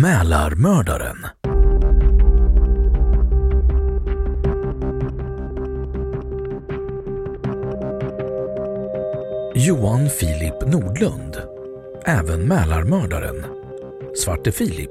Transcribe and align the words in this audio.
Mälarmördaren. 0.00 1.16
Johan 9.54 10.10
Filip 10.10 10.72
Nordlund, 10.72 11.42
även 12.04 12.40
Mälarmördaren, 12.48 13.44
Svarte 14.16 14.52
Filip, 14.52 14.90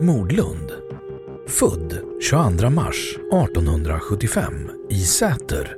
Mordlund, 0.00 0.72
född 1.48 1.98
22 2.22 2.70
mars 2.70 3.16
1875 3.16 4.52
i 4.90 5.00
Säter, 5.00 5.76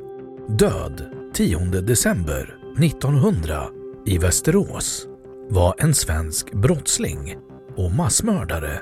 död 0.49 1.05
10 1.35 1.59
december 1.69 2.57
1900 2.79 3.63
i 4.07 4.19
Västerås, 4.19 5.07
var 5.49 5.75
en 5.79 5.95
svensk 5.95 6.53
brottsling 6.53 7.48
och 7.79 7.93
massmördare 7.93 8.81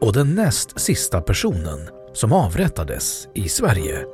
och 0.00 0.12
den 0.12 0.34
näst 0.34 0.80
sista 0.80 1.20
personen 1.20 1.88
som 2.12 2.32
avrättades 2.32 3.28
i 3.34 3.48
Sverige. 3.48 4.06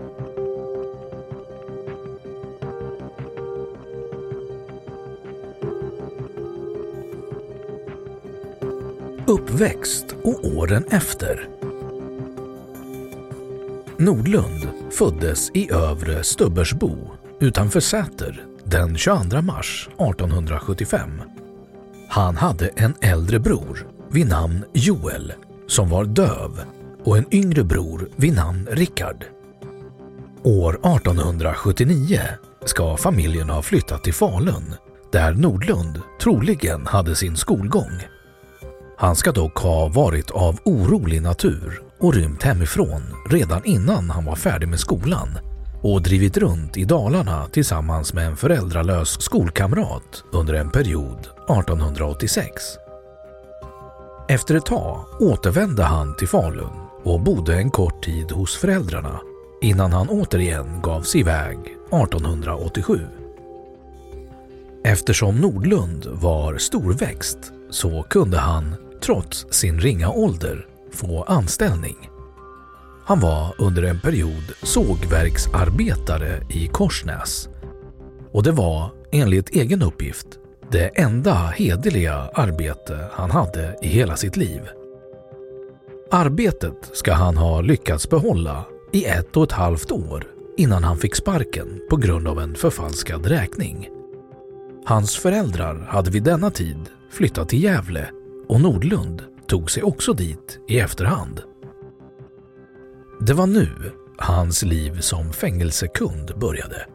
Uppväxt 9.26 10.06
och 10.22 10.44
åren 10.44 10.84
efter 10.90 11.48
Nordlund 13.96 14.68
föddes 14.90 15.50
i 15.50 15.72
Övre 15.72 16.22
Stubbersbo 16.22 16.96
utanför 17.40 17.80
Säter 17.80 18.44
den 18.64 18.96
22 18.96 19.42
mars 19.42 19.88
1875. 19.88 21.22
Han 22.08 22.36
hade 22.36 22.68
en 22.68 22.94
äldre 23.00 23.38
bror 23.38 23.97
vid 24.10 24.28
namn 24.28 24.64
Joel 24.72 25.32
som 25.66 25.88
var 25.88 26.04
döv 26.04 26.60
och 27.04 27.18
en 27.18 27.34
yngre 27.34 27.64
bror 27.64 28.08
vid 28.16 28.34
namn 28.34 28.68
Rickard. 28.70 29.24
År 30.42 30.72
1879 30.72 32.20
ska 32.64 32.96
familjen 32.96 33.50
ha 33.50 33.62
flyttat 33.62 34.04
till 34.04 34.14
Falun 34.14 34.74
där 35.12 35.32
Nordlund 35.32 36.00
troligen 36.20 36.86
hade 36.86 37.16
sin 37.16 37.36
skolgång. 37.36 38.02
Han 38.98 39.16
ska 39.16 39.32
dock 39.32 39.58
ha 39.58 39.88
varit 39.88 40.30
av 40.30 40.58
orolig 40.64 41.22
natur 41.22 41.82
och 42.00 42.14
rymt 42.14 42.42
hemifrån 42.42 43.02
redan 43.30 43.64
innan 43.64 44.10
han 44.10 44.24
var 44.24 44.36
färdig 44.36 44.68
med 44.68 44.80
skolan 44.80 45.28
och 45.82 46.02
drivit 46.02 46.36
runt 46.36 46.76
i 46.76 46.84
Dalarna 46.84 47.46
tillsammans 47.46 48.14
med 48.14 48.26
en 48.26 48.36
föräldralös 48.36 49.22
skolkamrat 49.22 50.24
under 50.32 50.54
en 50.54 50.70
period 50.70 51.18
1886. 51.18 52.52
Efter 54.30 54.54
ett 54.54 54.66
tag 54.66 55.04
återvände 55.20 55.82
han 55.82 56.16
till 56.16 56.28
Falun 56.28 56.70
och 57.02 57.20
bodde 57.20 57.56
en 57.56 57.70
kort 57.70 58.04
tid 58.04 58.30
hos 58.30 58.56
föräldrarna 58.56 59.20
innan 59.60 59.92
han 59.92 60.08
återigen 60.08 60.82
gav 60.82 61.02
sig 61.02 61.20
iväg 61.20 61.58
1887. 61.58 63.00
Eftersom 64.84 65.36
Nordlund 65.36 66.06
var 66.06 66.58
storväxt 66.58 67.38
så 67.70 68.02
kunde 68.02 68.38
han, 68.38 68.74
trots 69.02 69.46
sin 69.50 69.80
ringa 69.80 70.10
ålder, 70.10 70.66
få 70.92 71.22
anställning. 71.22 71.96
Han 73.04 73.20
var 73.20 73.54
under 73.58 73.82
en 73.82 74.00
period 74.00 74.44
sågverksarbetare 74.62 76.42
i 76.50 76.66
Korsnäs 76.66 77.48
och 78.32 78.42
det 78.42 78.52
var, 78.52 78.90
enligt 79.12 79.50
egen 79.50 79.82
uppgift, 79.82 80.26
det 80.70 80.90
enda 80.94 81.34
hederliga 81.34 82.14
arbete 82.34 82.98
han 83.12 83.30
hade 83.30 83.78
i 83.82 83.86
hela 83.86 84.16
sitt 84.16 84.36
liv. 84.36 84.60
Arbetet 86.10 86.90
ska 86.92 87.12
han 87.12 87.36
ha 87.36 87.60
lyckats 87.60 88.10
behålla 88.10 88.64
i 88.92 89.04
ett 89.04 89.36
och 89.36 89.44
ett 89.44 89.52
halvt 89.52 89.92
år 89.92 90.24
innan 90.56 90.84
han 90.84 90.96
fick 90.96 91.14
sparken 91.14 91.80
på 91.90 91.96
grund 91.96 92.28
av 92.28 92.40
en 92.40 92.54
förfalskad 92.54 93.26
räkning. 93.26 93.88
Hans 94.86 95.16
föräldrar 95.16 95.86
hade 95.88 96.10
vid 96.10 96.22
denna 96.22 96.50
tid 96.50 96.88
flyttat 97.10 97.48
till 97.48 97.64
Gävle 97.64 98.10
och 98.48 98.60
Nordlund 98.60 99.22
tog 99.46 99.70
sig 99.70 99.82
också 99.82 100.12
dit 100.12 100.58
i 100.68 100.80
efterhand. 100.80 101.42
Det 103.20 103.32
var 103.32 103.46
nu 103.46 103.68
hans 104.18 104.62
liv 104.62 105.00
som 105.00 105.32
fängelsekund 105.32 106.38
började. 106.38 106.86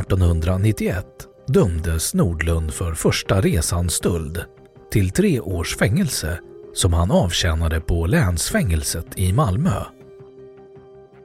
1891 0.00 1.06
dömdes 1.46 2.14
Nordlund 2.14 2.74
för 2.74 2.94
första 2.94 3.40
resan 3.40 3.90
stöld 3.90 4.44
till 4.90 5.10
tre 5.10 5.40
års 5.40 5.76
fängelse 5.76 6.38
som 6.74 6.92
han 6.92 7.10
avtjänade 7.10 7.80
på 7.80 8.06
länsfängelset 8.06 9.06
i 9.16 9.32
Malmö. 9.32 9.82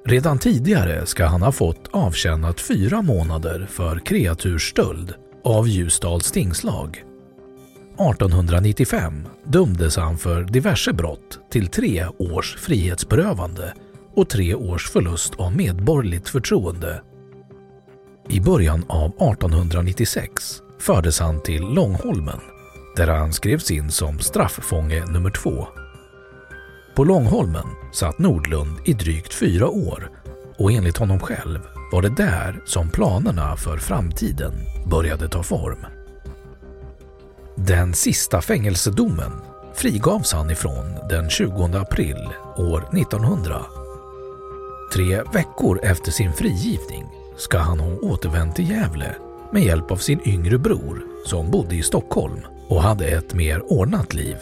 Redan 0.06 0.39
tidigare 0.39 1.06
ska 1.06 1.25
han 1.25 1.41
ha 1.41 1.51
fått 1.51 1.88
avtjänat 1.91 2.62
fyra 2.62 3.01
månader 3.01 3.68
för 3.71 4.00
kreatursstöld 4.00 5.13
av 5.44 5.68
Ljusdals 5.68 6.31
tingslag. 6.31 7.03
1895 7.94 9.27
dömdes 9.45 9.97
han 9.97 10.17
för 10.17 10.44
diverse 10.44 10.94
brott 10.94 11.39
till 11.51 11.67
tre 11.67 12.06
års 12.17 12.56
frihetsberövande 12.56 13.74
och 14.15 14.29
tre 14.29 14.56
års 14.56 14.89
förlust 14.89 15.33
av 15.38 15.56
medborgerligt 15.56 16.29
förtroende 16.29 17.01
i 18.31 18.41
början 18.41 18.85
av 18.87 19.05
1896 19.05 20.61
fördes 20.79 21.19
han 21.19 21.41
till 21.41 21.61
Långholmen 21.61 22.39
där 22.95 23.07
han 23.07 23.33
skrevs 23.33 23.71
in 23.71 23.91
som 23.91 24.19
strafffånge 24.19 25.05
nummer 25.05 25.29
två. 25.29 25.67
På 26.95 27.03
Långholmen 27.03 27.67
satt 27.93 28.19
Nordlund 28.19 28.77
i 28.85 28.93
drygt 28.93 29.33
fyra 29.33 29.69
år 29.69 30.09
och 30.57 30.71
enligt 30.71 30.97
honom 30.97 31.19
själv 31.19 31.59
var 31.91 32.01
det 32.01 32.15
där 32.15 32.61
som 32.65 32.89
planerna 32.89 33.55
för 33.55 33.77
framtiden 33.77 34.53
började 34.89 35.29
ta 35.29 35.43
form. 35.43 35.85
Den 37.55 37.93
sista 37.93 38.41
fängelsedomen 38.41 39.31
frigavs 39.75 40.33
han 40.33 40.51
ifrån 40.51 40.95
den 41.09 41.29
20 41.29 41.63
april 41.63 42.29
år 42.57 42.89
1900. 42.97 43.61
Tre 44.93 45.21
veckor 45.33 45.79
efter 45.83 46.11
sin 46.11 46.33
frigivning 46.33 47.20
ska 47.41 47.57
han 47.57 47.79
ha 47.79 47.88
återvänt 47.88 48.55
till 48.55 48.69
Gävle 48.69 49.15
med 49.51 49.63
hjälp 49.63 49.91
av 49.91 49.95
sin 49.95 50.21
yngre 50.27 50.57
bror 50.57 51.03
som 51.25 51.51
bodde 51.51 51.75
i 51.75 51.83
Stockholm 51.83 52.39
och 52.67 52.81
hade 52.81 53.05
ett 53.05 53.33
mer 53.33 53.73
ordnat 53.73 54.13
liv. 54.13 54.35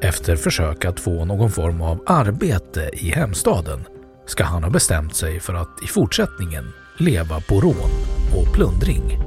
Efter 0.00 0.36
försök 0.36 0.84
att 0.84 1.00
få 1.00 1.24
någon 1.24 1.50
form 1.50 1.82
av 1.82 2.02
arbete 2.06 2.90
i 2.92 3.10
hemstaden 3.10 3.84
ska 4.26 4.44
han 4.44 4.64
ha 4.64 4.70
bestämt 4.70 5.14
sig 5.14 5.40
för 5.40 5.54
att 5.54 5.82
i 5.84 5.86
fortsättningen 5.86 6.72
leva 6.98 7.40
på 7.40 7.60
rån 7.60 7.90
och 8.36 8.54
plundring. 8.54 9.18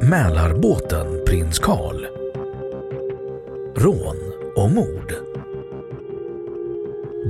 Mälarbåten 0.00 1.24
Prins 1.26 1.58
Karl 1.58 2.06
Rån 3.76 4.29
och 4.60 4.70
mord 4.70 5.14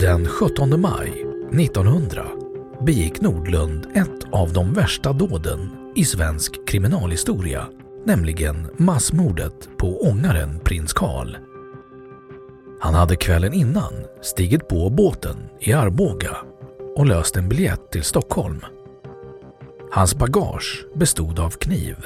Den 0.01 0.27
17 0.27 0.81
maj 0.81 1.27
1900 1.53 2.27
begick 2.87 3.21
Nordlund 3.21 3.87
ett 3.95 4.33
av 4.33 4.53
de 4.53 4.73
värsta 4.73 5.13
dåden 5.13 5.71
i 5.97 6.05
svensk 6.05 6.69
kriminalhistoria, 6.69 7.67
nämligen 8.05 8.67
massmordet 8.77 9.69
på 9.77 10.01
ångaren 10.01 10.61
Prins 10.65 10.93
Karl. 10.93 11.37
Han 12.81 12.95
hade 12.95 13.17
kvällen 13.17 13.53
innan 13.53 13.93
stigit 14.23 14.69
på 14.69 14.91
båten 14.91 15.37
i 15.61 15.73
Arboga 15.73 16.37
och 16.97 17.07
löst 17.07 17.37
en 17.37 17.49
biljett 17.49 17.91
till 17.91 18.05
Stockholm. 18.05 18.61
Hans 19.91 20.15
bagage 20.15 20.87
bestod 20.95 21.39
av 21.39 21.51
kniv, 21.51 21.97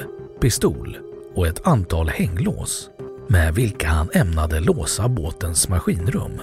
pistol 0.41 0.97
och 1.35 1.47
ett 1.47 1.67
antal 1.67 2.09
hänglås 2.09 2.89
med 3.27 3.55
vilka 3.55 3.87
han 3.87 4.09
ämnade 4.13 4.59
låsa 4.59 5.07
båtens 5.07 5.69
maskinrum. 5.69 6.41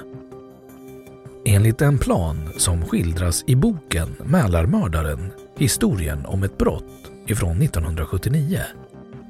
Enligt 1.44 1.82
en 1.82 1.98
plan 1.98 2.52
som 2.56 2.84
skildras 2.84 3.44
i 3.46 3.56
boken 3.56 4.16
Mälarmördaren, 4.24 5.32
historien 5.56 6.26
om 6.26 6.42
ett 6.42 6.58
brott 6.58 7.10
ifrån 7.26 7.62
1979, 7.62 8.60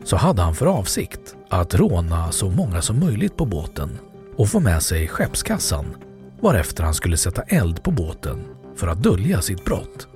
så 0.05 0.17
hade 0.17 0.43
han 0.43 0.55
för 0.55 0.67
avsikt 0.67 1.37
att 1.49 1.75
råna 1.75 2.33
så 2.33 2.51
många 2.51 2.83
som 2.83 3.01
möjligt 3.01 3.37
på 3.37 3.45
båten 3.45 3.99
och 4.37 4.49
få 4.49 4.61
med 4.61 4.83
sig 4.83 5.09
skeppskassan 5.09 5.87
varefter 6.41 6.85
han 6.85 6.95
skulle 6.95 7.17
sätta 7.17 7.43
eld 7.43 7.83
på 7.83 7.91
båten 7.91 8.45
för 8.77 8.89
att 8.89 9.03
dölja 9.03 9.43
sitt 9.43 9.65
brott. 9.65 10.09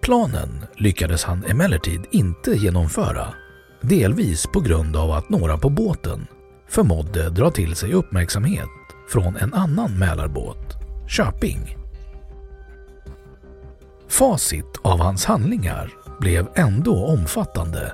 Planen 0.00 0.66
lyckades 0.76 1.24
han 1.24 1.44
emellertid 1.44 2.00
inte 2.10 2.50
genomföra, 2.50 3.34
delvis 3.82 4.46
på 4.46 4.60
grund 4.60 4.96
av 4.96 5.10
att 5.10 5.28
några 5.28 5.58
på 5.58 5.68
båten 5.68 6.26
förmådde 6.68 7.30
dra 7.30 7.50
till 7.50 7.74
sig 7.74 7.92
uppmärksamhet 7.92 8.68
från 9.08 9.36
en 9.36 9.54
annan 9.54 9.98
Mälarbåt, 9.98 10.76
Köping. 11.08 11.76
Facit 14.08 14.78
av 14.82 15.00
hans 15.00 15.24
handlingar 15.24 15.90
blev 16.20 16.48
ändå 16.54 17.06
omfattande. 17.06 17.92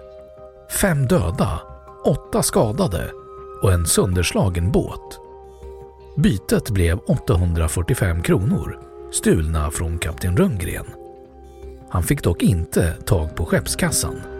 Fem 0.81 1.07
döda, 1.07 1.61
åtta 2.05 2.43
skadade 2.43 3.11
och 3.63 3.73
en 3.73 3.87
sönderslagen 3.87 4.73
båt. 4.73 5.19
Bytet 6.17 6.71
blev 6.71 6.99
845 6.99 8.23
kronor, 8.23 8.79
stulna 9.13 9.71
från 9.71 9.99
kapten 9.99 10.37
Rönngren. 10.37 10.87
Han 11.91 12.03
fick 12.03 12.23
dock 12.23 12.43
inte 12.43 12.93
tag 12.93 13.37
på 13.37 13.45
skeppskassan. 13.45 14.38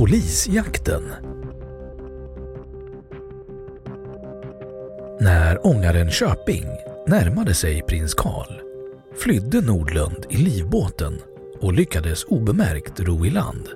Polisjakten 0.00 1.02
När 5.20 5.66
ångaren 5.66 6.10
Köping 6.10 6.64
närmade 7.06 7.54
sig 7.54 7.82
prins 7.82 8.14
Karl 8.14 8.52
flydde 9.16 9.60
Nordlund 9.60 10.26
i 10.30 10.36
livbåten 10.36 11.18
och 11.60 11.72
lyckades 11.72 12.24
obemärkt 12.24 13.00
ro 13.00 13.26
i 13.26 13.30
land. 13.30 13.68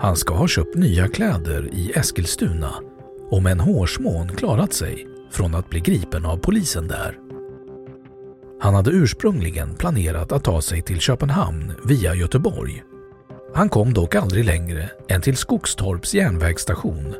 Han 0.00 0.16
ska 0.16 0.34
ha 0.34 0.48
köpt 0.48 0.76
nya 0.76 1.08
kläder 1.08 1.68
i 1.72 1.92
Eskilstuna 1.94 2.74
och 3.30 3.42
med 3.42 3.52
en 3.52 3.60
hårsmån 3.60 4.28
klarat 4.28 4.72
sig 4.72 5.06
från 5.30 5.54
att 5.54 5.70
bli 5.70 5.80
gripen 5.80 6.24
av 6.26 6.36
polisen 6.36 6.88
där. 6.88 7.18
Han 8.60 8.74
hade 8.74 8.90
ursprungligen 8.90 9.74
planerat 9.74 10.32
att 10.32 10.44
ta 10.44 10.62
sig 10.62 10.82
till 10.82 11.00
Köpenhamn 11.00 11.72
via 11.84 12.14
Göteborg. 12.14 12.84
Han 13.54 13.68
kom 13.68 13.94
dock 13.94 14.14
aldrig 14.14 14.44
längre 14.44 14.90
än 15.08 15.20
till 15.20 15.36
Skogstorps 15.36 16.14
järnvägsstation 16.14 17.14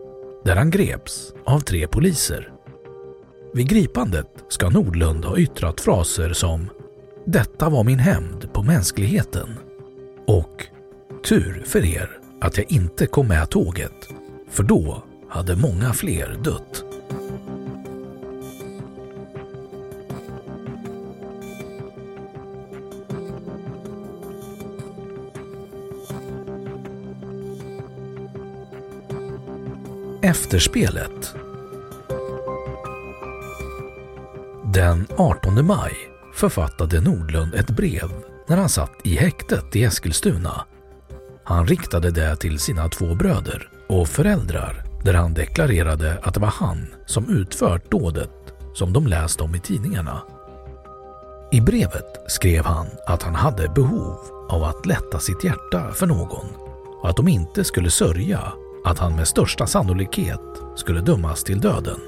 där 0.44 0.56
han 0.56 0.70
greps 0.70 1.32
av 1.44 1.60
tre 1.60 1.86
poliser. 1.86 2.50
Vid 3.52 3.68
gripandet 3.68 4.26
ska 4.48 4.68
Nordlund 4.68 5.24
ha 5.24 5.38
yttrat 5.38 5.80
fraser 5.80 6.32
som 6.32 6.70
“Detta 7.26 7.68
var 7.68 7.84
min 7.84 7.98
hämnd 7.98 8.52
på 8.52 8.62
mänskligheten” 8.62 9.48
och 10.26 10.66
“Tur 11.28 11.62
för 11.66 11.84
er 11.84 12.10
att 12.40 12.56
jag 12.56 12.72
inte 12.72 13.06
kom 13.06 13.28
med 13.28 13.50
tåget, 13.50 14.08
för 14.50 14.62
då 14.62 15.02
hade 15.28 15.56
många 15.56 15.92
fler 15.92 16.38
dött”. 16.44 16.93
Efterspelet 30.34 31.34
Den 34.64 35.06
18 35.16 35.66
maj 35.66 35.92
författade 36.34 37.00
Nordlund 37.00 37.54
ett 37.54 37.70
brev 37.70 38.12
när 38.48 38.56
han 38.56 38.68
satt 38.68 38.92
i 39.04 39.16
häktet 39.16 39.76
i 39.76 39.84
Eskilstuna. 39.84 40.64
Han 41.44 41.66
riktade 41.66 42.10
det 42.10 42.36
till 42.36 42.58
sina 42.58 42.88
två 42.88 43.14
bröder 43.14 43.70
och 43.88 44.08
föräldrar 44.08 44.84
där 45.04 45.14
han 45.14 45.34
deklarerade 45.34 46.18
att 46.22 46.34
det 46.34 46.40
var 46.40 46.48
han 46.48 46.86
som 47.06 47.28
utfört 47.28 47.90
dådet 47.90 48.54
som 48.74 48.92
de 48.92 49.06
läst 49.06 49.40
om 49.40 49.54
i 49.54 49.60
tidningarna. 49.60 50.22
I 51.52 51.60
brevet 51.60 52.24
skrev 52.26 52.64
han 52.64 52.86
att 53.06 53.22
han 53.22 53.34
hade 53.34 53.68
behov 53.68 54.18
av 54.48 54.62
att 54.62 54.86
lätta 54.86 55.18
sitt 55.18 55.44
hjärta 55.44 55.92
för 55.92 56.06
någon 56.06 56.46
och 57.02 57.08
att 57.10 57.16
de 57.16 57.28
inte 57.28 57.64
skulle 57.64 57.90
sörja 57.90 58.52
att 58.84 58.98
han 58.98 59.16
med 59.16 59.28
största 59.28 59.66
sannolikhet 59.66 60.40
skulle 60.76 61.00
dömas 61.00 61.44
till 61.44 61.60
döden. 61.60 62.00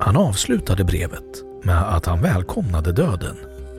Han 0.00 0.16
avslutade 0.16 0.84
brevet 0.84 1.42
med 1.62 1.94
att 1.94 2.06
han 2.06 2.22
välkomnade 2.22 2.92
döden 2.92 3.36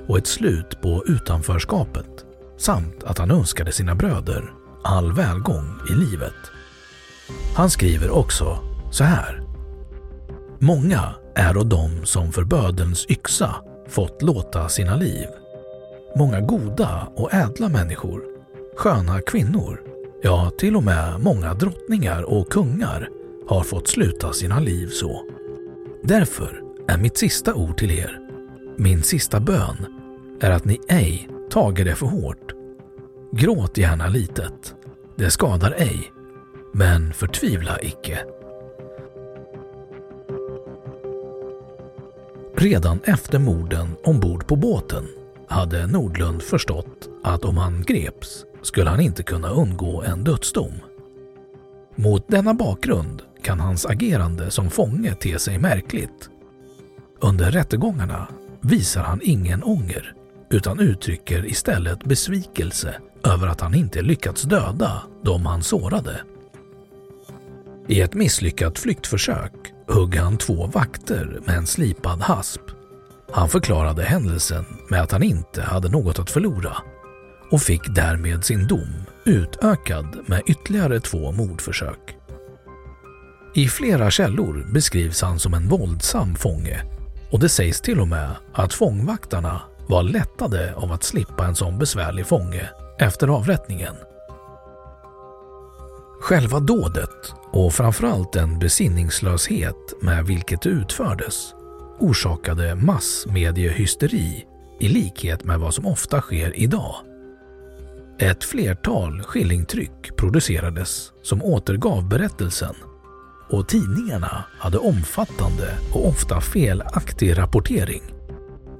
och 0.07 0.17
ett 0.17 0.27
slut 0.27 0.81
på 0.81 1.03
utanförskapet 1.07 2.25
samt 2.57 3.03
att 3.03 3.17
han 3.17 3.31
önskade 3.31 3.71
sina 3.71 3.95
bröder 3.95 4.53
all 4.83 5.13
välgång 5.13 5.79
i 5.89 5.93
livet. 5.93 6.33
Han 7.55 7.69
skriver 7.69 8.09
också 8.09 8.57
så 8.91 9.03
här. 9.03 9.41
Många 10.59 11.13
är 11.35 11.53
de 11.63 12.05
som 12.05 12.31
för 12.31 12.43
bödelns 12.43 13.05
yxa 13.09 13.55
fått 13.87 14.21
låta 14.21 14.69
sina 14.69 14.95
liv. 14.95 15.27
Många 16.15 16.41
goda 16.41 17.07
och 17.15 17.33
ädla 17.33 17.69
människor, 17.69 18.23
sköna 18.77 19.21
kvinnor, 19.21 19.82
ja 20.23 20.51
till 20.57 20.75
och 20.75 20.83
med 20.83 21.19
många 21.19 21.53
drottningar 21.53 22.23
och 22.23 22.49
kungar 22.49 23.09
har 23.47 23.63
fått 23.63 23.87
sluta 23.87 24.33
sina 24.33 24.59
liv 24.59 24.87
så. 24.87 25.25
Därför 26.03 26.61
är 26.87 26.97
mitt 26.97 27.17
sista 27.17 27.53
ord 27.53 27.77
till 27.77 27.91
er, 27.91 28.19
min 28.77 29.03
sista 29.03 29.39
bön, 29.39 29.85
är 30.41 30.51
att 30.51 30.65
ni 30.65 30.79
ej 30.87 31.29
tager 31.49 31.85
det 31.85 31.95
för 31.95 32.05
hårt. 32.05 32.53
Gråt 33.31 33.77
gärna 33.77 34.07
litet, 34.07 34.75
det 35.15 35.31
skadar 35.31 35.75
ej, 35.77 36.11
men 36.73 37.13
förtvivla 37.13 37.81
icke. 37.81 38.19
Redan 42.55 42.99
efter 43.03 43.39
morden 43.39 43.87
ombord 44.03 44.47
på 44.47 44.55
båten 44.55 45.07
hade 45.47 45.87
Nordlund 45.87 46.41
förstått 46.41 47.09
att 47.23 47.45
om 47.45 47.57
han 47.57 47.83
greps 47.83 48.45
skulle 48.63 48.89
han 48.89 48.99
inte 48.99 49.23
kunna 49.23 49.49
undgå 49.49 50.03
en 50.03 50.23
dödsdom. 50.23 50.73
Mot 51.95 52.27
denna 52.27 52.53
bakgrund 52.53 53.21
kan 53.43 53.59
hans 53.59 53.85
agerande 53.85 54.51
som 54.51 54.69
fånge 54.69 55.15
te 55.15 55.39
sig 55.39 55.57
märkligt 55.57 56.29
under 57.23 57.51
rättegångarna 57.51 58.27
visar 58.61 59.01
han 59.03 59.19
ingen 59.23 59.63
ånger 59.63 60.13
utan 60.49 60.79
uttrycker 60.79 61.45
istället 61.45 62.03
besvikelse 62.03 62.95
över 63.23 63.47
att 63.47 63.61
han 63.61 63.75
inte 63.75 64.01
lyckats 64.01 64.41
döda 64.41 65.03
de 65.23 65.45
han 65.45 65.63
sårade. 65.63 66.21
I 67.87 68.01
ett 68.01 68.13
misslyckat 68.13 68.79
flyktförsök 68.79 69.51
hugg 69.87 70.15
han 70.15 70.37
två 70.37 70.67
vakter 70.67 71.39
med 71.45 71.57
en 71.57 71.67
slipad 71.67 72.21
hasp. 72.21 72.61
Han 73.31 73.49
förklarade 73.49 74.03
händelsen 74.03 74.65
med 74.89 75.01
att 75.01 75.11
han 75.11 75.23
inte 75.23 75.61
hade 75.61 75.89
något 75.89 76.19
att 76.19 76.29
förlora 76.29 76.77
och 77.51 77.61
fick 77.61 77.95
därmed 77.95 78.45
sin 78.45 78.67
dom 78.67 79.03
utökad 79.25 80.17
med 80.25 80.41
ytterligare 80.45 80.99
två 80.99 81.31
mordförsök. 81.31 82.17
I 83.55 83.67
flera 83.67 84.11
källor 84.11 84.67
beskrivs 84.73 85.21
han 85.21 85.39
som 85.39 85.53
en 85.53 85.67
våldsam 85.67 86.35
fånge 86.35 86.83
och 87.31 87.39
det 87.39 87.49
sägs 87.49 87.81
till 87.81 87.99
och 87.99 88.07
med 88.07 88.29
att 88.53 88.73
fångvaktarna 88.73 89.61
var 89.87 90.03
lättade 90.03 90.73
av 90.75 90.91
att 90.91 91.03
slippa 91.03 91.45
en 91.45 91.55
sån 91.55 91.79
besvärlig 91.79 92.27
fånge 92.27 92.69
efter 92.99 93.27
avrättningen. 93.27 93.95
Själva 96.21 96.59
dådet 96.59 97.33
och 97.51 97.73
framförallt 97.73 98.33
den 98.33 98.59
besinningslöshet 98.59 99.93
med 100.01 100.25
vilket 100.25 100.61
det 100.61 100.69
utfördes 100.69 101.53
orsakade 101.99 102.75
massmediehysteri 102.75 104.45
i 104.79 104.87
likhet 104.87 105.43
med 105.43 105.59
vad 105.59 105.73
som 105.73 105.85
ofta 105.85 106.21
sker 106.21 106.59
idag. 106.59 106.95
Ett 108.19 108.43
flertal 108.43 109.21
skillingtryck 109.21 110.15
producerades 110.17 111.11
som 111.21 111.43
återgav 111.43 112.09
berättelsen 112.09 112.75
och 113.49 113.67
tidningarna 113.67 114.45
hade 114.59 114.77
omfattande 114.77 115.77
och 115.93 116.07
ofta 116.07 116.41
felaktig 116.41 117.37
rapportering. 117.37 118.01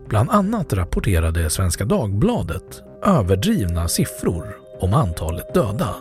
Bland 0.10 0.30
annat 0.30 0.74
rapporterade 0.74 1.50
Svenska 1.50 1.86
Dagbladet 1.86 2.82
överdrivna 3.04 3.88
siffror 3.88 4.58
om 4.80 4.94
antalet 4.94 5.54
döda. 5.54 5.96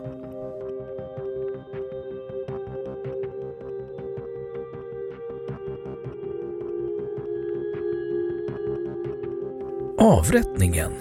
Avrättningen 9.99 10.93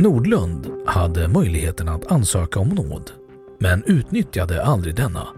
Nordlund 0.00 0.66
hade 0.86 1.28
möjligheten 1.28 1.88
att 1.88 2.12
ansöka 2.12 2.60
om 2.60 2.68
nåd, 2.68 3.10
men 3.58 3.84
utnyttjade 3.86 4.64
aldrig 4.64 4.94
denna. 4.94 5.28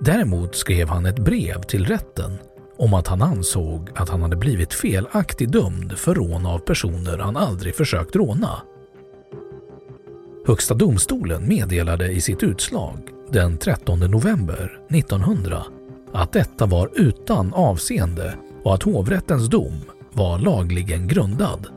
Däremot 0.00 0.54
skrev 0.54 0.88
han 0.88 1.06
ett 1.06 1.18
brev 1.18 1.62
till 1.62 1.84
rätten 1.84 2.38
om 2.78 2.94
att 2.94 3.06
han 3.06 3.22
ansåg 3.22 3.90
att 3.94 4.08
han 4.08 4.22
hade 4.22 4.36
blivit 4.36 4.74
felaktigt 4.74 5.52
dömd 5.52 5.92
för 5.92 6.14
rån 6.14 6.46
av 6.46 6.58
personer 6.58 7.18
han 7.18 7.36
aldrig 7.36 7.74
försökt 7.74 8.16
råna. 8.16 8.62
Högsta 10.46 10.74
domstolen 10.74 11.48
meddelade 11.48 12.08
i 12.08 12.20
sitt 12.20 12.42
utslag 12.42 12.98
den 13.30 13.58
13 13.58 13.98
november 13.98 14.78
1900 14.90 15.62
att 16.12 16.32
detta 16.32 16.66
var 16.66 16.90
utan 16.94 17.54
avseende 17.54 18.34
och 18.62 18.74
att 18.74 18.82
hovrättens 18.82 19.48
dom 19.48 19.80
var 20.12 20.38
lagligen 20.38 21.08
grundad. 21.08 21.75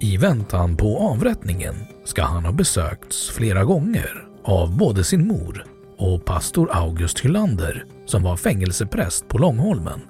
I 0.00 0.16
väntan 0.16 0.76
på 0.76 0.98
avrättningen 0.98 1.74
ska 2.04 2.22
han 2.22 2.44
ha 2.44 2.52
besökts 2.52 3.30
flera 3.30 3.64
gånger 3.64 4.24
av 4.44 4.76
både 4.76 5.04
sin 5.04 5.26
mor 5.26 5.66
och 5.98 6.24
pastor 6.24 6.68
August 6.72 7.20
Hylander 7.20 7.84
som 8.06 8.22
var 8.22 8.36
fängelsepräst 8.36 9.28
på 9.28 9.38
Långholmen. 9.38 10.00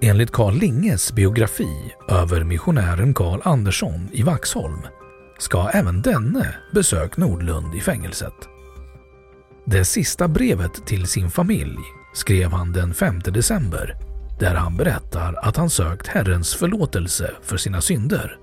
Enligt 0.00 0.30
Carl 0.30 0.54
Linges 0.54 1.12
biografi 1.12 1.92
över 2.08 2.44
missionären 2.44 3.14
Carl 3.14 3.40
Andersson 3.44 4.08
i 4.12 4.22
Vaxholm 4.22 4.80
ska 5.38 5.68
även 5.68 6.02
denne 6.02 6.54
besökt 6.74 7.16
Nordlund 7.16 7.74
i 7.74 7.80
fängelset. 7.80 8.34
Det 9.64 9.84
sista 9.84 10.28
brevet 10.28 10.86
till 10.86 11.06
sin 11.06 11.30
familj 11.30 11.78
skrev 12.14 12.50
han 12.50 12.72
den 12.72 12.94
5 12.94 13.18
december 13.18 13.96
där 14.40 14.54
han 14.54 14.76
berättar 14.76 15.34
att 15.42 15.56
han 15.56 15.70
sökt 15.70 16.06
Herrens 16.06 16.54
förlåtelse 16.54 17.30
för 17.42 17.56
sina 17.56 17.80
synder. 17.80 18.36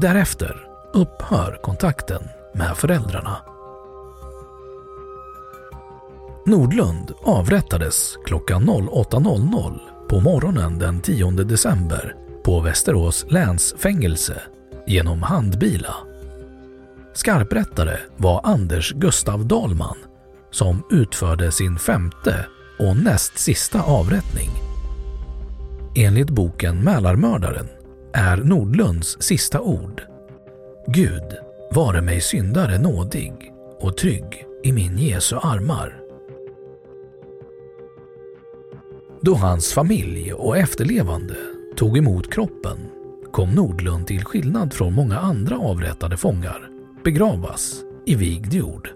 Därefter 0.00 0.68
upphör 0.92 1.58
kontakten 1.62 2.22
med 2.54 2.76
föräldrarna. 2.76 3.36
Nordlund 6.46 7.12
avrättades 7.22 8.16
klockan 8.24 8.70
08.00 8.70 9.78
på 10.08 10.20
morgonen 10.20 10.78
den 10.78 11.00
10 11.00 11.30
december 11.30 12.14
på 12.44 12.60
Västerås 12.60 13.26
länsfängelse 13.28 14.42
genom 14.86 15.22
handbila. 15.22 15.94
Skarprättare 17.14 17.98
var 18.16 18.40
Anders 18.44 18.92
Gustav 18.92 19.46
Dahlman 19.46 19.96
som 20.50 20.82
utförde 20.90 21.52
sin 21.52 21.78
femte 21.78 22.46
och 22.78 22.96
näst 22.96 23.38
sista 23.38 23.82
avrättning. 23.82 24.50
Enligt 25.94 26.30
boken 26.30 26.84
Mälarmördaren 26.84 27.75
är 28.16 28.36
Nordlunds 28.36 29.16
sista 29.22 29.60
ord 29.60 30.02
Gud, 30.86 31.36
vare 31.70 32.02
mig 32.02 32.20
syndare 32.20 32.78
nådig 32.78 33.32
och 33.80 33.96
trygg 33.96 34.46
i 34.62 34.72
min 34.72 34.98
Jesu 34.98 35.36
armar. 35.36 36.00
Då 39.20 39.34
hans 39.34 39.72
familj 39.72 40.32
och 40.32 40.56
efterlevande 40.56 41.36
tog 41.76 41.98
emot 41.98 42.32
kroppen 42.32 42.78
kom 43.32 43.50
Nordlund 43.50 44.06
till 44.06 44.24
skillnad 44.24 44.74
från 44.74 44.92
många 44.92 45.18
andra 45.18 45.58
avrättade 45.58 46.16
fångar 46.16 46.68
begravas 47.04 47.82
i 48.06 48.14
vigd 48.14 48.54
jord. 48.54 48.88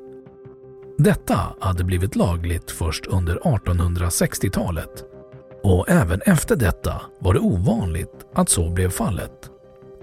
Detta 0.99 1.39
hade 1.61 1.85
blivit 1.85 2.17
lagligt 2.17 2.71
först 2.71 3.07
under 3.07 3.37
1860-talet 3.37 5.10
och 5.63 5.91
även 5.91 6.21
efter 6.21 6.57
detta 6.57 7.03
var 7.19 7.35
det 7.35 7.41
ovanligt 7.41 8.27
att 8.35 8.49
så 8.49 8.71
blev 8.71 8.91
fallet. 8.91 9.51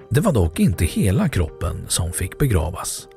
Det 0.10 0.22
var 0.22 0.32
dock 0.32 0.60
inte 0.60 0.86
hela 0.86 1.30
kroppen 1.30 1.86
som 1.88 2.12
fick 2.12 2.38
begravas 2.38 3.08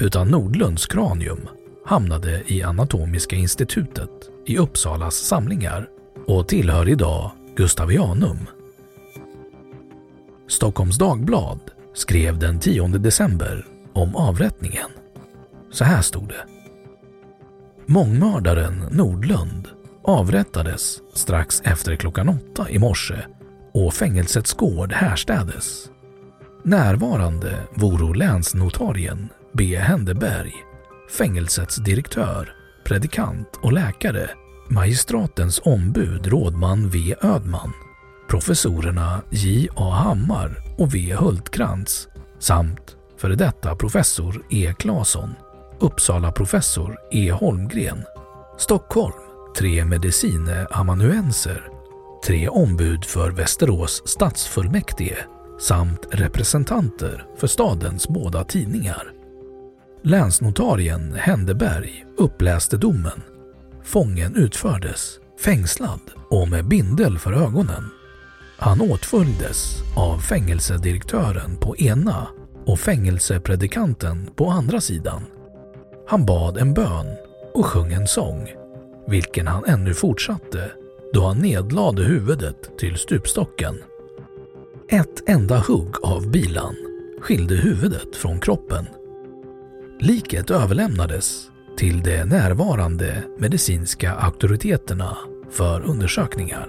utan 0.00 0.28
Nordlunds 0.28 0.86
kranium 0.86 1.48
hamnade 1.86 2.42
i 2.46 2.62
Anatomiska 2.62 3.36
institutet 3.36 4.10
i 4.46 4.58
Uppsalas 4.58 5.14
samlingar 5.16 5.88
och 6.26 6.48
tillhör 6.48 6.88
idag 6.88 7.30
Gustavianum. 7.56 8.38
Stockholms 10.48 10.98
Dagblad 10.98 11.60
skrev 11.94 12.38
den 12.38 12.60
10 12.60 12.88
december 12.88 13.66
om 13.92 14.16
avrättningen. 14.16 14.90
Så 15.72 15.84
här 15.84 16.02
stod 16.02 16.28
det. 16.28 16.46
Mångmördaren 17.86 18.84
Nordlund 18.90 19.68
avrättades 20.10 21.00
strax 21.14 21.60
efter 21.64 21.96
klockan 21.96 22.28
åtta 22.28 22.70
i 22.70 22.78
morse 22.78 23.14
och 23.72 23.94
fängelsets 23.94 24.54
gård 24.54 24.92
härstädes. 24.92 25.90
Närvarande 26.64 27.58
voro 27.74 28.12
länsnotarien 28.12 29.28
B. 29.52 29.76
Händeberg, 29.76 30.52
fängelsets 31.18 31.76
direktör, 31.76 32.52
predikant 32.84 33.48
och 33.62 33.72
läkare 33.72 34.30
magistratens 34.68 35.60
ombud 35.64 36.26
rådman 36.26 36.88
V. 36.88 37.14
Ödman, 37.22 37.72
professorerna 38.28 39.22
J. 39.30 39.68
A. 39.74 39.90
Hammar 39.90 40.62
och 40.78 40.94
V. 40.94 41.14
Hultkrantz 41.14 42.08
samt 42.38 42.96
före 43.18 43.34
detta 43.34 43.76
professor 43.76 44.42
E. 44.50 44.74
Claesson, 44.78 45.30
Uppsala 45.80 46.32
professor 46.32 46.98
E. 47.12 47.30
Holmgren, 47.30 48.04
Stockholm 48.58 49.29
tre 49.58 49.84
medicine 49.84 50.66
amanuenser, 50.70 51.68
tre 52.26 52.48
ombud 52.48 53.04
för 53.04 53.30
Västerås 53.30 54.02
stadsfullmäktige 54.04 55.16
samt 55.60 56.06
representanter 56.10 57.26
för 57.36 57.46
stadens 57.46 58.08
båda 58.08 58.44
tidningar. 58.44 59.12
Länsnotarien 60.02 61.14
Händeberg 61.14 62.04
uppläste 62.16 62.76
domen 62.76 63.22
Fången 63.84 64.36
utfördes 64.36 65.18
fängslad 65.44 66.00
och 66.30 66.48
med 66.48 66.68
bindel 66.68 67.18
för 67.18 67.32
ögonen. 67.32 67.90
Han 68.58 68.80
åtföljdes 68.80 69.76
av 69.96 70.18
fängelsedirektören 70.18 71.56
på 71.56 71.76
ena 71.76 72.26
och 72.66 72.80
fängelsepredikanten 72.80 74.30
på 74.36 74.50
andra 74.50 74.80
sidan. 74.80 75.22
Han 76.08 76.26
bad 76.26 76.58
en 76.58 76.74
bön 76.74 77.06
och 77.54 77.66
sjöng 77.66 77.92
en 77.92 78.06
sång, 78.06 78.48
vilken 79.10 79.46
han 79.46 79.64
ännu 79.64 79.94
fortsatte 79.94 80.72
då 81.12 81.26
han 81.26 81.38
nedlade 81.38 82.02
huvudet 82.02 82.78
till 82.78 82.96
stupstocken. 82.96 83.74
Ett 84.88 85.28
enda 85.28 85.58
hugg 85.58 85.94
av 86.02 86.30
bilan 86.30 86.76
skilde 87.20 87.54
huvudet 87.54 88.16
från 88.16 88.40
kroppen. 88.40 88.86
Liket 90.00 90.50
överlämnades 90.50 91.50
till 91.76 92.02
de 92.02 92.24
närvarande 92.24 93.22
medicinska 93.38 94.12
auktoriteterna 94.12 95.18
för 95.50 95.80
undersökningar. 95.80 96.68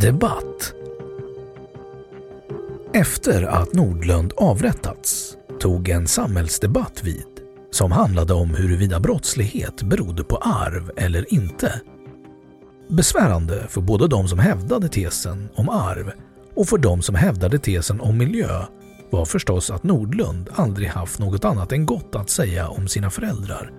Debatt 0.00 0.74
efter 2.94 3.42
att 3.42 3.74
Nordlund 3.74 4.32
avrättats 4.36 5.36
tog 5.60 5.88
en 5.88 6.08
samhällsdebatt 6.08 7.04
vid 7.04 7.26
som 7.70 7.92
handlade 7.92 8.34
om 8.34 8.54
huruvida 8.54 9.00
brottslighet 9.00 9.82
berodde 9.82 10.24
på 10.24 10.36
arv 10.36 10.90
eller 10.96 11.34
inte. 11.34 11.80
Besvärande 12.90 13.66
för 13.68 13.80
både 13.80 14.08
de 14.08 14.28
som 14.28 14.38
hävdade 14.38 14.88
tesen 14.88 15.48
om 15.54 15.68
arv 15.68 16.12
och 16.54 16.68
för 16.68 16.78
de 16.78 17.02
som 17.02 17.14
hävdade 17.14 17.58
tesen 17.58 18.00
om 18.00 18.18
miljö 18.18 18.62
var 19.10 19.24
förstås 19.24 19.70
att 19.70 19.82
Nordlund 19.82 20.48
aldrig 20.54 20.88
haft 20.88 21.18
något 21.18 21.44
annat 21.44 21.72
än 21.72 21.86
gott 21.86 22.14
att 22.14 22.30
säga 22.30 22.68
om 22.68 22.88
sina 22.88 23.10
föräldrar 23.10 23.72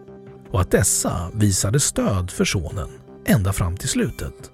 och 0.51 0.61
att 0.61 0.71
dessa 0.71 1.31
visade 1.33 1.79
stöd 1.79 2.31
för 2.31 2.45
sonen 2.45 2.89
ända 3.25 3.53
fram 3.53 3.77
till 3.77 3.89
slutet. 3.89 4.51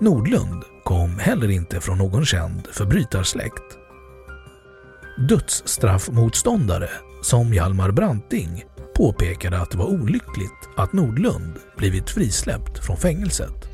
Nordlund 0.00 0.64
kom 0.84 1.18
heller 1.18 1.50
inte 1.50 1.80
från 1.80 1.98
någon 1.98 2.24
känd 2.24 2.68
förbrytarsläkt. 2.72 3.78
Dödsstraffmotståndare 5.28 6.90
som 7.22 7.54
Hjalmar 7.54 7.90
Branting 7.90 8.64
påpekade 8.96 9.58
att 9.58 9.70
det 9.70 9.78
var 9.78 9.86
olyckligt 9.86 10.68
att 10.76 10.92
Nordlund 10.92 11.52
blivit 11.76 12.10
frisläppt 12.10 12.84
från 12.84 12.96
fängelset. 12.96 13.68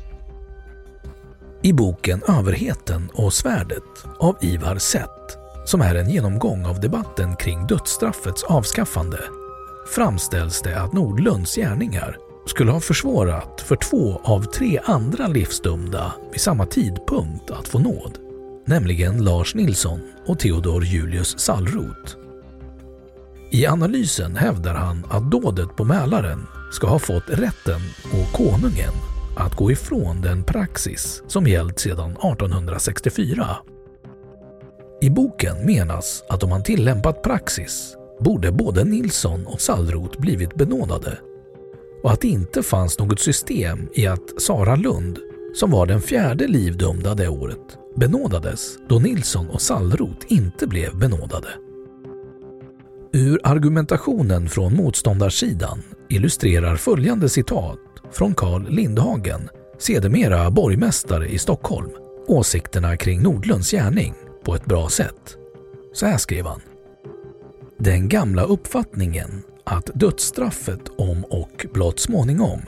I 1.63 1.73
boken 1.73 2.21
Överheten 2.27 3.09
och 3.13 3.33
svärdet 3.33 3.83
av 4.19 4.37
Ivar 4.41 4.77
Sett, 4.77 5.37
som 5.65 5.81
är 5.81 5.95
en 5.95 6.09
genomgång 6.09 6.65
av 6.65 6.79
debatten 6.79 7.35
kring 7.35 7.67
dödsstraffets 7.67 8.43
avskaffande, 8.43 9.19
framställs 9.95 10.61
det 10.61 10.81
att 10.81 10.93
Nordlunds 10.93 11.55
gärningar 11.55 12.17
skulle 12.47 12.71
ha 12.71 12.79
försvårat 12.79 13.61
för 13.61 13.75
två 13.75 14.21
av 14.23 14.43
tre 14.43 14.79
andra 14.83 15.27
livsdömda 15.27 16.13
vid 16.31 16.41
samma 16.41 16.65
tidpunkt 16.65 17.51
att 17.51 17.67
få 17.67 17.79
nåd, 17.79 18.17
nämligen 18.65 19.23
Lars 19.23 19.55
Nilsson 19.55 19.99
och 20.25 20.39
Theodor 20.39 20.83
Julius 20.83 21.39
Sallroth. 21.39 22.17
I 23.51 23.65
analysen 23.65 24.35
hävdar 24.35 24.73
han 24.73 25.05
att 25.09 25.31
dådet 25.31 25.75
på 25.75 25.83
Mälaren 25.83 26.47
ska 26.71 26.87
ha 26.87 26.99
fått 26.99 27.29
rätten 27.29 27.81
och 28.13 28.33
konungen 28.33 28.93
att 29.37 29.55
gå 29.55 29.71
ifrån 29.71 30.21
den 30.21 30.43
praxis 30.43 31.23
som 31.27 31.47
gällt 31.47 31.79
sedan 31.79 32.11
1864. 32.11 33.57
I 35.01 35.09
boken 35.09 35.65
menas 35.65 36.23
att 36.29 36.43
om 36.43 36.49
man 36.49 36.63
tillämpat 36.63 37.23
praxis 37.23 37.95
borde 38.19 38.51
både 38.51 38.83
Nilsson 38.83 39.47
och 39.47 39.61
Sallroth 39.61 40.21
blivit 40.21 40.55
benådade 40.55 41.17
och 42.07 42.13
att 42.13 42.21
det 42.21 42.27
inte 42.27 42.63
fanns 42.63 42.99
något 42.99 43.19
system 43.19 43.89
i 43.93 44.07
att 44.07 44.41
Sara 44.41 44.75
Lund, 44.75 45.19
som 45.53 45.71
var 45.71 45.85
den 45.85 46.01
fjärde 46.01 46.47
livdömda 46.47 47.15
det 47.15 47.27
året, 47.27 47.77
benådades 47.95 48.77
då 48.89 48.99
Nilsson 48.99 49.49
och 49.49 49.61
Sallroth 49.61 50.25
inte 50.27 50.67
blev 50.67 50.97
benådade. 50.97 51.47
Ur 53.13 53.39
argumentationen 53.43 54.49
från 54.49 54.75
motståndarsidan 54.75 55.83
illustrerar 56.09 56.75
följande 56.75 57.29
citat 57.29 57.79
från 58.11 58.35
Carl 58.35 58.69
Lindhagen, 58.69 59.49
sedermera 59.79 60.51
borgmästare 60.51 61.27
i 61.27 61.37
Stockholm, 61.37 61.89
åsikterna 62.27 62.97
kring 62.97 63.21
Nordlunds 63.21 63.71
gärning 63.71 64.13
på 64.43 64.55
ett 64.55 64.65
bra 64.65 64.89
sätt. 64.89 65.37
Så 65.93 66.05
här 66.05 66.17
skrev 66.17 66.45
han. 66.45 66.61
Den 67.79 68.09
gamla 68.09 68.43
uppfattningen 68.43 69.43
att 69.69 69.89
dödsstraffet 69.93 70.81
om 70.97 71.23
och 71.23 71.65
blott 71.73 71.99
småningom 71.99 72.61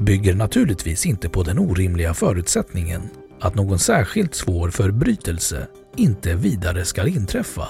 bygger 0.00 0.34
naturligtvis 0.34 1.06
inte 1.06 1.28
på 1.28 1.42
den 1.42 1.58
orimliga 1.58 2.14
förutsättningen 2.14 3.02
att 3.40 3.54
någon 3.54 3.78
särskilt 3.78 4.34
svår 4.34 4.70
förbrytelse 4.70 5.66
inte 5.96 6.34
vidare 6.34 6.84
skall 6.84 7.08
inträffa. 7.08 7.68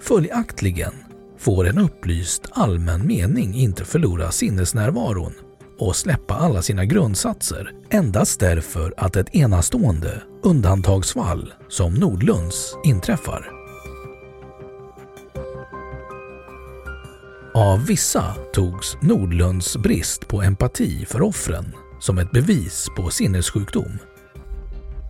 Följaktligen 0.00 0.92
får 1.38 1.68
en 1.68 1.78
upplyst 1.78 2.48
allmän 2.50 3.06
mening 3.06 3.54
inte 3.54 3.84
förlora 3.84 4.30
sinnesnärvaron 4.30 5.32
och 5.78 5.96
släppa 5.96 6.34
alla 6.34 6.62
sina 6.62 6.84
grundsatser 6.84 7.72
endast 7.90 8.40
därför 8.40 8.94
att 8.96 9.16
ett 9.16 9.34
enastående 9.34 10.22
undantagsfall 10.42 11.52
som 11.68 11.94
Nordlunds 11.94 12.76
inträffar. 12.84 13.57
Av 17.58 17.86
vissa 17.86 18.34
togs 18.52 18.96
Nordlunds 19.00 19.76
brist 19.76 20.28
på 20.28 20.42
empati 20.42 21.06
för 21.06 21.22
offren 21.22 21.74
som 22.00 22.18
ett 22.18 22.30
bevis 22.30 22.86
på 22.96 23.10
sinnessjukdom. 23.10 23.98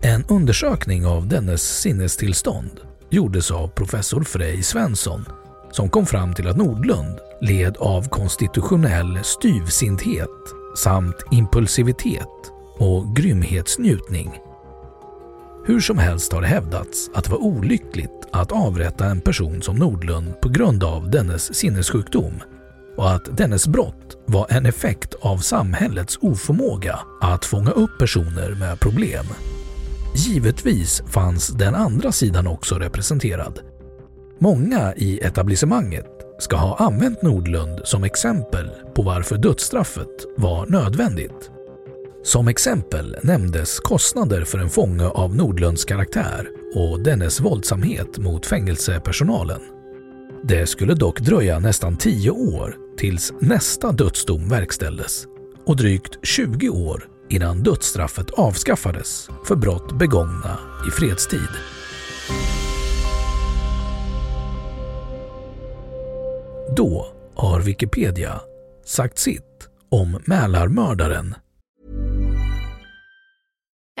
En 0.01 0.23
undersökning 0.29 1.05
av 1.05 1.27
dennes 1.27 1.79
sinnestillstånd 1.81 2.79
gjordes 3.09 3.51
av 3.51 3.67
professor 3.67 4.23
Frej 4.23 4.63
Svensson 4.63 5.25
som 5.71 5.89
kom 5.89 6.05
fram 6.05 6.33
till 6.33 6.47
att 6.47 6.57
Nordlund 6.57 7.19
led 7.41 7.77
av 7.77 8.09
konstitutionell 8.09 9.19
styvsinthet 9.23 10.29
samt 10.77 11.15
impulsivitet 11.31 12.51
och 12.77 13.15
grymhetsnjutning. 13.15 14.48
Hur 15.65 15.79
som 15.79 15.97
helst 15.97 16.33
har 16.33 16.41
det 16.41 16.47
hävdats 16.47 17.09
att 17.13 17.23
det 17.23 17.31
var 17.31 17.43
olyckligt 17.43 18.27
att 18.31 18.51
avrätta 18.51 19.05
en 19.05 19.21
person 19.21 19.61
som 19.61 19.75
Nordlund 19.75 20.41
på 20.41 20.49
grund 20.49 20.83
av 20.83 21.09
dennes 21.09 21.55
sinnessjukdom 21.55 22.33
och 22.97 23.11
att 23.11 23.37
dennes 23.37 23.67
brott 23.67 24.17
var 24.25 24.47
en 24.49 24.65
effekt 24.65 25.15
av 25.21 25.37
samhällets 25.37 26.17
oförmåga 26.21 26.99
att 27.21 27.45
fånga 27.45 27.71
upp 27.71 27.99
personer 27.99 28.55
med 28.59 28.79
problem. 28.79 29.25
Givetvis 30.15 31.03
fanns 31.07 31.47
den 31.47 31.75
andra 31.75 32.11
sidan 32.11 32.47
också 32.47 32.75
representerad. 32.75 33.59
Många 34.39 34.93
i 34.95 35.19
etablissemanget 35.19 36.05
ska 36.39 36.57
ha 36.57 36.77
använt 36.77 37.21
Nordlund 37.21 37.81
som 37.83 38.03
exempel 38.03 38.69
på 38.95 39.01
varför 39.01 39.37
dödsstraffet 39.37 40.25
var 40.37 40.65
nödvändigt. 40.65 41.51
Som 42.23 42.47
exempel 42.47 43.17
nämndes 43.23 43.79
kostnader 43.79 44.43
för 44.43 44.57
en 44.57 44.69
fånge 44.69 45.07
av 45.07 45.35
Nordlunds 45.35 45.85
karaktär 45.85 46.49
och 46.75 47.03
dennes 47.03 47.39
våldsamhet 47.39 48.17
mot 48.17 48.45
fängelsepersonalen. 48.45 49.61
Det 50.43 50.67
skulle 50.67 50.93
dock 50.93 51.19
dröja 51.19 51.59
nästan 51.59 51.97
10 51.97 52.31
år 52.31 52.75
tills 52.97 53.33
nästa 53.39 53.91
dödsdom 53.91 54.49
verkställdes 54.49 55.25
och 55.65 55.77
drygt 55.77 56.19
20 56.23 56.69
år 56.69 57.03
innan 57.29 57.63
dödsstraffet 57.63 58.29
avskaffades 58.31 59.29
för 59.45 59.55
brott 59.55 59.99
begångna 59.99 60.59
i 60.87 60.91
fredstid. 60.91 61.49
Då 66.77 67.07
har 67.35 67.61
Wikipedia 67.61 68.41
sagt 68.85 69.17
sitt 69.17 69.69
om 69.89 70.19
Mälarmördaren. 70.25 71.35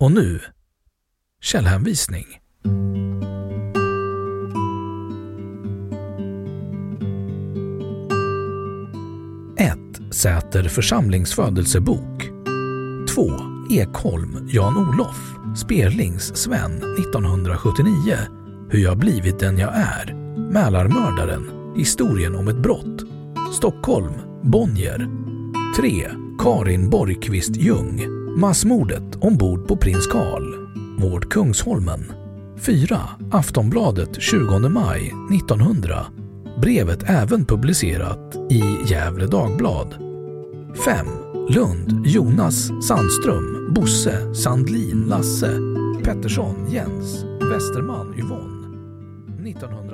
Och 0.00 0.12
nu, 0.12 0.40
källhänvisning. 1.40 2.26
1. 9.58 10.14
Säter 10.14 10.68
församlingsfödelsebok 10.68 12.22
2. 13.14 13.30
Ekholm, 13.70 14.48
Jan-Olof, 14.48 15.34
Sperlings 15.56 16.36
Sven 16.36 16.76
1979 16.76 18.16
Hur 18.70 18.78
jag 18.78 18.98
blivit 18.98 19.38
den 19.38 19.58
jag 19.58 19.72
är 19.74 20.14
Mälarmördaren, 20.52 21.74
historien 21.76 22.34
om 22.34 22.48
ett 22.48 22.62
brott 22.62 23.02
Stockholm, 23.54 24.14
Bonnier 24.42 25.08
3. 25.76 26.10
Karin 26.38 26.90
Borgqvist 26.90 27.56
Ljung 27.56 28.19
Massmordet 28.36 29.16
ombord 29.20 29.68
på 29.68 29.76
prins 29.76 30.06
Karl 30.06 30.54
Vård 30.98 31.32
Kungsholmen 31.32 32.12
4. 32.58 32.98
Aftonbladet 33.32 34.22
20 34.22 34.68
maj 34.68 35.12
1900 35.34 36.06
Brevet 36.62 37.10
även 37.10 37.44
publicerat 37.44 38.36
i 38.50 38.62
Gävle 38.86 39.26
Dagblad 39.26 39.94
5. 40.84 41.06
Lund 41.48 42.06
Jonas 42.06 42.70
Sandström 42.88 43.74
Bosse 43.74 44.34
Sandlin 44.34 45.04
Lasse 45.08 45.58
Pettersson 46.04 46.70
Jens 46.70 47.24
Westerman 47.24 48.14
Yvonne 48.18 48.78
1900 49.48 49.89